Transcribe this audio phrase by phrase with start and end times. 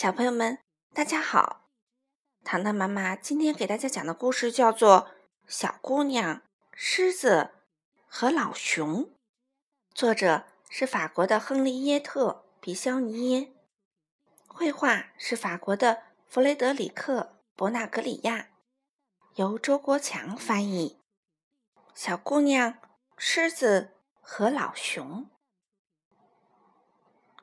[0.00, 0.58] 小朋友们，
[0.94, 1.68] 大家好！
[2.42, 5.08] 糖糖妈妈今天给大家讲的故事叫做
[5.46, 6.40] 《小姑娘、
[6.72, 7.50] 狮子
[8.06, 9.04] 和老熊》，
[9.92, 13.52] 作者是法国的亨利耶特·比肖尼耶，
[14.48, 17.20] 绘画是法国的弗雷德里克·
[17.54, 18.48] 伯纳格里亚，
[19.34, 20.98] 由周国强翻译。
[21.94, 22.78] 小姑娘、
[23.18, 23.90] 狮子
[24.22, 25.28] 和老熊，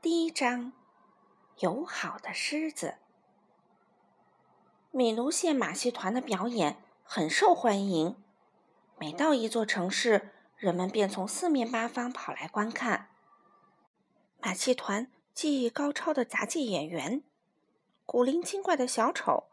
[0.01, 0.73] 第一章。
[1.59, 2.99] 友好的狮子，
[4.91, 8.15] 米卢县马戏团的表演很受欢迎。
[8.99, 13.09] 每到一座城市，人们便从四面八方跑来观看。
[14.39, 17.23] 马戏团技艺高超的杂技演员、
[18.05, 19.45] 古灵精怪的小丑，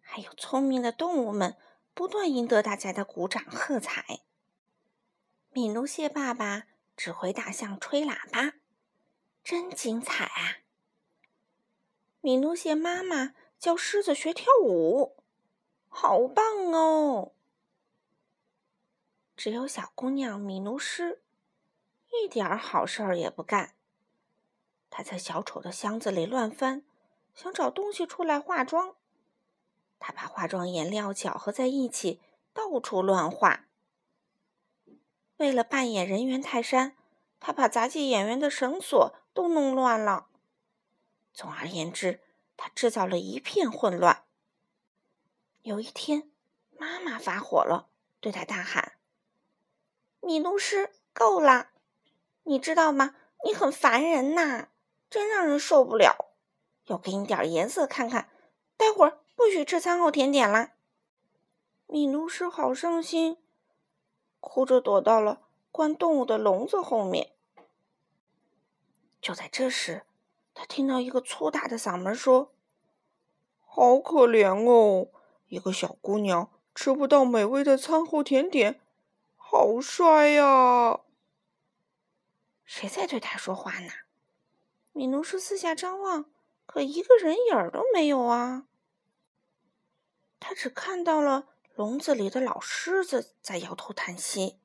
[0.00, 1.56] 还有聪明的动物们，
[1.94, 4.22] 不断赢得大家的鼓掌喝彩。
[5.52, 6.64] 米卢谢爸爸
[6.96, 8.54] 指挥大象吹喇叭，
[9.44, 10.63] 真精彩啊！
[12.24, 15.14] 米努谢妈妈教狮子学跳舞，
[15.90, 17.32] 好棒哦！
[19.36, 21.20] 只有小姑娘米努斯
[22.10, 23.74] 一点好事儿也不干。
[24.88, 26.82] 她在小丑的箱子里乱翻，
[27.34, 28.96] 想找东西出来化妆。
[29.98, 32.22] 她把化妆颜料搅和在一起，
[32.54, 33.66] 到处乱画。
[35.36, 36.96] 为了扮演人猿泰山，
[37.38, 40.28] 她把杂技演员的绳索都弄乱了。
[41.34, 42.20] 总而言之，
[42.56, 44.24] 他制造了一片混乱。
[45.62, 46.30] 有一天，
[46.78, 47.88] 妈妈发火了，
[48.20, 48.92] 对他大喊
[50.22, 51.70] ：“米露斯，够了！
[52.44, 53.16] 你知道吗？
[53.44, 54.68] 你很烦人呐，
[55.10, 56.32] 真让人受不了。
[56.84, 58.30] 要给你点颜色看看。
[58.76, 60.74] 待会儿不许吃餐后甜点啦！”
[61.86, 63.38] 米露斯好伤心，
[64.38, 67.32] 哭着躲到了关动物的笼子后面。
[69.20, 70.04] 就在这时，
[70.54, 72.54] 他听到一个粗大的嗓门说
[73.60, 75.08] ：“好可怜哦，
[75.48, 78.80] 一个小姑娘吃不到美味的餐后甜点，
[79.36, 81.00] 好帅呀！”
[82.64, 83.90] 谁在对他说话呢？
[84.92, 86.26] 米努斯四下张望，
[86.66, 88.66] 可一个人影儿都没有啊。
[90.38, 94.60] 他只看到了笼子里的老狮子在摇头叹息。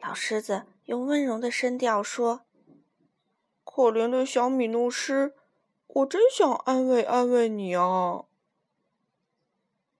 [0.00, 2.46] 老狮子用温柔的声调说。
[3.74, 5.34] 可怜的小米诺斯，
[5.86, 8.26] 我真想安慰安慰你啊！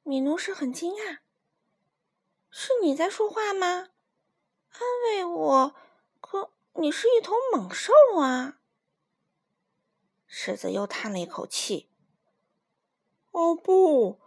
[0.02, 1.20] 米诺斯很惊讶
[2.52, 3.88] ：“是你在说话吗？
[4.68, 5.74] 安慰我？
[6.20, 8.58] 可你是一头猛兽啊！”
[10.28, 11.88] 狮子又叹了一口气
[13.32, 14.20] ：“哦不，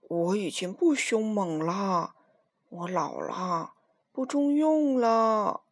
[0.00, 2.14] 我已经不凶猛了，
[2.70, 3.74] 我老了，
[4.12, 5.64] 不中用了。”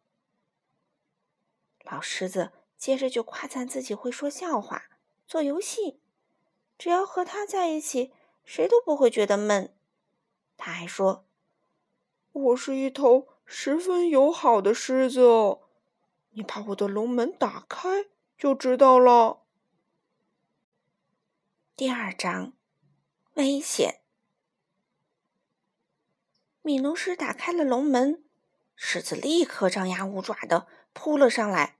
[1.83, 2.51] 老狮子。
[2.77, 4.83] 接着就夸赞自己会说笑话、
[5.27, 5.99] 做游戏，
[6.77, 8.13] 只要和他在一起，
[8.45, 9.75] 谁都不会觉得闷。
[10.55, 11.25] 他还说
[12.31, 15.61] ：“我是一头十分友好的狮子哦，
[16.31, 18.05] 你把我的笼门打开
[18.37, 19.43] 就知道了。”
[21.75, 22.53] 第二章，
[23.33, 24.01] 危险。
[26.61, 28.23] 米卢斯打开了笼门，
[28.75, 31.76] 狮子立刻张牙舞爪的扑了上来。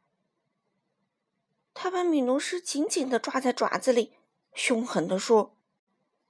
[1.80, 4.12] 他把米努斯紧紧的抓在爪子里，
[4.56, 5.56] 凶狠地说：“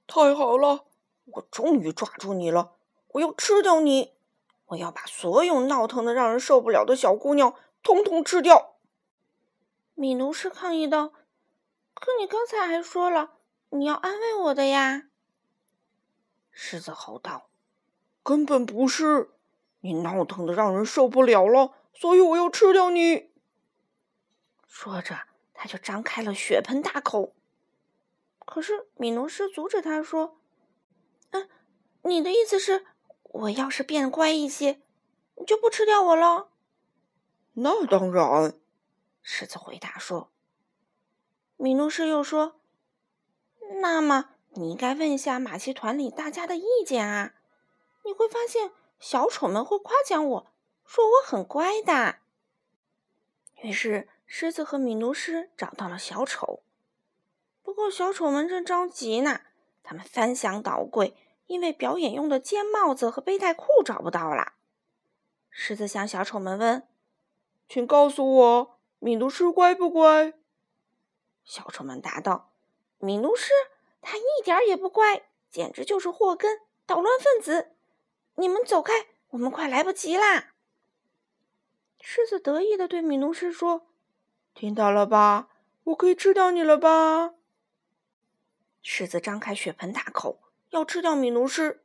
[0.06, 0.84] 太好了，
[1.24, 2.74] 我终于抓住你了！
[3.12, 4.12] 我要吃掉你！
[4.66, 8.74] 我要把所有闹腾的让人受不了的小姑娘统统吃掉！”
[9.96, 11.14] 米努斯抗议道
[11.94, 13.30] ：“可你刚才还说了
[13.70, 15.04] 你要安慰我的呀！”
[16.52, 17.48] 狮子吼道
[18.22, 19.30] ：“根本不是，
[19.80, 23.30] 你闹腾的让人受不了了，所以我要吃掉你！”
[24.68, 25.20] 说着。
[25.60, 27.34] 他就张开了血盆大口，
[28.46, 30.38] 可是米努斯阻止他说
[31.30, 31.48] ：“嗯，
[32.02, 32.86] 你的意思是，
[33.24, 34.80] 我要是变乖一些，
[35.34, 36.50] 你就不吃掉我了？”
[37.54, 38.54] 那当然，
[39.20, 40.30] 狮子回答说。
[41.56, 42.60] 米诺斯又说
[43.82, 47.34] ：“那么你应该问一下马戏团里大家的意见啊，
[48.04, 50.46] 你会发现小丑们会夸奖我
[50.84, 52.20] 说我很乖的。”
[53.60, 54.08] 于是。
[54.30, 56.62] 狮子和米努斯找到了小丑，
[57.62, 59.40] 不过小丑们正着急呢。
[59.82, 61.16] 他们翻箱倒柜，
[61.46, 64.52] 因为表演用的尖帽子和背带裤找不到了。
[65.48, 66.86] 狮子向小丑们问
[67.70, 70.34] ：“请告诉我，米努斯乖不乖？”
[71.42, 72.52] 小丑们答道
[73.00, 73.48] ：“米努斯，
[74.02, 77.72] 他一点也不乖，简直就是祸根，捣乱分子！
[78.34, 78.92] 你们走开，
[79.30, 80.52] 我们快来不及啦！”
[81.98, 83.87] 狮子得意的对米努斯说。
[84.58, 85.46] 听到了吧？
[85.84, 87.34] 我可以吃掉你了吧？
[88.82, 90.40] 狮子张开血盆大口
[90.70, 91.84] 要吃掉米努斯，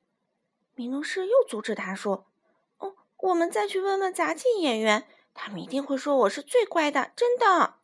[0.74, 2.25] 米努斯又阻止他说
[2.80, 5.06] ：“哦，我们再去问问杂技演员，
[5.36, 7.75] 他们一定会说我是最乖的，真的。”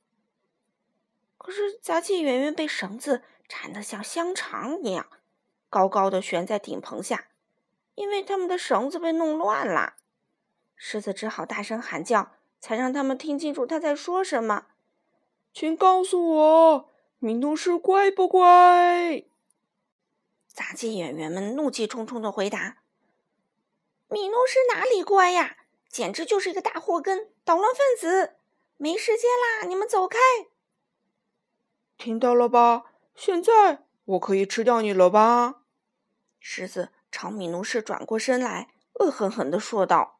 [1.38, 5.06] 可是杂技演员被绳子缠得像香肠一样，
[5.70, 7.28] 高高的悬在顶棚下，
[7.94, 9.98] 因为他们的绳子被弄乱了。
[10.76, 14.66] 狮子只好大声喊叫，才让他们听清楚他在说什么。
[15.54, 19.25] 请告诉我，米诺斯乖不乖？
[20.48, 22.78] 杂技演员们怒气冲冲的回答
[24.07, 25.57] ：“米诺斯哪里乖呀？
[25.90, 28.36] 简直就是一个大祸根，捣乱分子！
[28.78, 30.18] 没时间啦，你们走开！”
[31.98, 32.84] 听到了吧？
[33.16, 35.63] 现在我可以吃掉你了吧？
[36.40, 38.69] 狮子朝米诺斯转过身来，
[39.00, 40.19] 恶狠狠地说道：“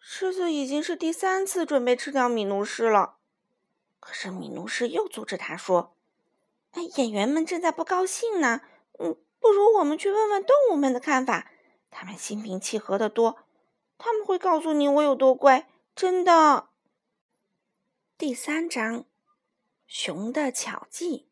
[0.00, 3.17] 狮子已经是第三次准备吃掉米诺斯了。”
[4.08, 5.94] 可是米努斯又阻止他说
[6.72, 8.62] ：“哎，演员们正在不高兴呢。
[8.98, 11.50] 嗯，不如我们去问问动物们的看法，
[11.90, 13.40] 他们心平气和的多，
[13.98, 16.70] 他们会告诉你我有多乖，真的。”
[18.16, 19.04] 第三章。
[19.86, 21.28] 熊的巧计。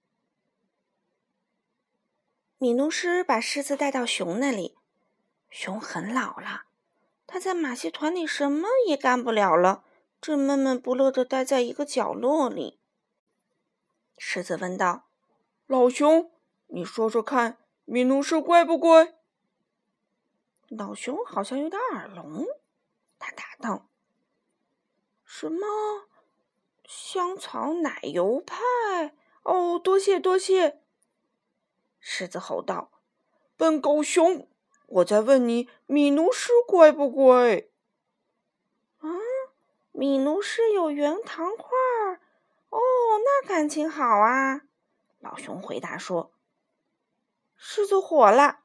[2.58, 4.76] 米努斯把狮子带到熊那里。
[5.48, 6.64] 熊很老了，
[7.26, 9.82] 他在马戏团里什么也干不了了，
[10.26, 12.80] 正闷闷不乐的待在一个角落里。
[14.18, 15.06] 狮子问道
[15.68, 16.32] ：“老熊，
[16.66, 19.14] 你说说看，米努斯乖不乖？”
[20.66, 22.44] 老熊好像有点耳聋，
[23.20, 23.88] 他答道
[25.24, 25.64] ：“什么？”
[26.82, 29.14] 香草奶油派
[29.44, 30.80] 哦，多谢多谢！
[32.00, 32.90] 狮子吼道
[33.56, 34.48] ：“笨狗熊，
[34.88, 37.68] 我在问你，米努斯乖不乖？”
[39.96, 41.70] 啊，米奴斯有圆糖块
[42.04, 42.20] 儿
[42.68, 42.78] 哦，
[43.24, 44.60] 那感情好啊！
[45.20, 46.32] 老熊回答说。
[47.56, 48.60] 狮子火了：“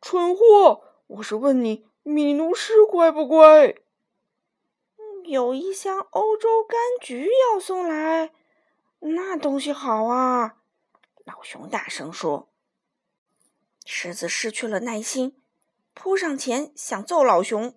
[0.00, 0.84] 蠢货！
[1.08, 3.74] 我是问你，米奴斯乖不乖？”
[5.26, 8.32] 有一箱欧洲柑橘要送来，
[9.00, 10.58] 那东西好啊！
[11.24, 12.48] 老熊大声说。
[13.84, 15.42] 狮子失去了耐心，
[15.94, 17.76] 扑上前想揍老熊。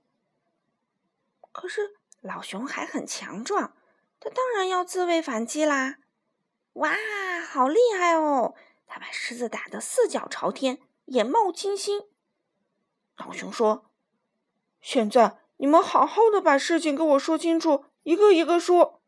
[1.52, 3.76] 可是老熊还很强壮，
[4.20, 5.98] 他当然要自卫反击啦！
[6.74, 6.96] 哇，
[7.48, 8.56] 好厉害哦！
[8.88, 12.08] 他把狮子打得四脚朝天，眼冒金星。
[13.18, 13.92] 老熊说
[14.82, 19.02] ：“现在。”你们好好的把事情跟我说清楚，一个一个说。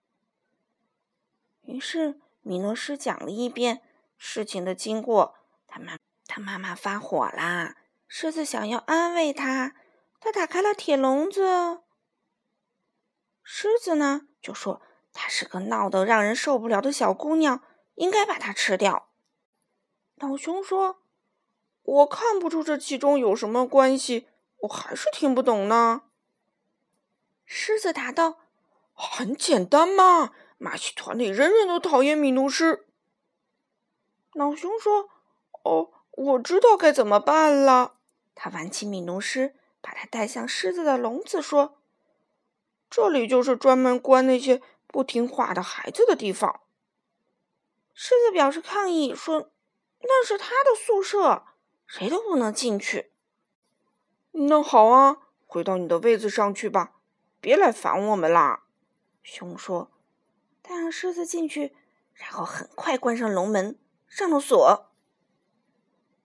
[1.64, 3.82] 于是米诺斯讲了一遍
[4.16, 5.36] 事情的经过。
[5.68, 5.98] 他妈，
[6.28, 7.76] 他妈妈发火啦！
[8.08, 9.76] 狮子想要安慰他，
[10.22, 11.82] 他打开了铁笼子。
[13.48, 14.82] 狮子呢，就说
[15.14, 17.62] 她是个闹得让人受不了的小姑娘，
[17.94, 19.10] 应该把她吃掉。
[20.16, 21.04] 老熊说
[21.84, 24.28] ：“我看不出这其中有什么关系，
[24.62, 26.02] 我还是听不懂呢。”
[27.46, 28.40] 狮子答道
[28.92, 32.88] ：“很简单嘛，马戏团里人人都讨厌米努斯。”
[34.34, 35.12] 老熊说
[35.64, 37.98] ：“哦，我知道该怎么办了。”
[38.34, 41.78] 他挽起米努斯，把他带向狮子的笼子，说
[42.90, 46.62] ：“这里就是专门关那些不听话的孩子的地方。”
[47.94, 49.52] 狮子表示抗议，说
[50.02, 51.44] ：“那是他的宿舍，
[51.88, 53.12] 谁都不能进去。”
[54.32, 56.92] 那好啊，回到你的位子上去吧。
[57.40, 58.64] 别来烦我们啦！
[59.24, 59.92] 熊说
[60.62, 61.76] ：“他让狮子进去，
[62.14, 64.92] 然后很快关上笼门，上了锁。”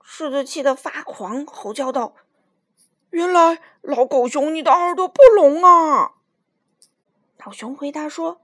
[0.02, 2.16] 狮子气得发狂，吼叫道
[3.10, 6.14] ：“原来老狗熊，你的耳朵不聋啊！”
[7.44, 8.40] 老熊回答说：“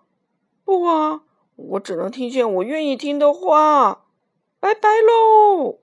[0.64, 1.24] 不啊，
[1.54, 4.06] 我只能听见我愿意听的话。
[4.60, 5.80] 拜拜喽！”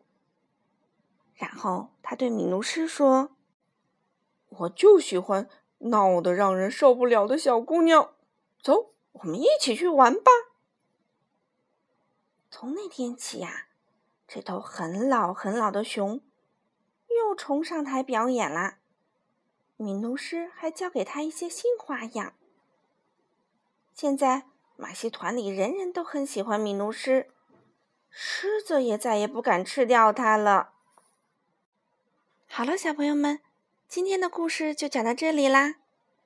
[1.35, 3.31] 然后他对米努斯说
[4.49, 5.49] ：“我就喜欢。”
[5.85, 8.13] 闹得让人受不了的小姑娘，
[8.61, 10.31] 走，我们一起去玩吧。
[12.49, 13.67] 从那天起呀，
[14.25, 16.21] 这头很老很老的熊
[17.09, 18.79] 又重上台表演啦。
[19.75, 22.33] 米努斯还教给他一些新花样。
[23.93, 24.43] 现在
[24.75, 27.29] 马戏团里人人都很喜欢米奴狮，
[28.09, 30.71] 狮子也再也不敢吃掉它了。
[32.47, 33.39] 好了，小朋友们。
[33.87, 35.75] 今天的故事就讲到这里啦。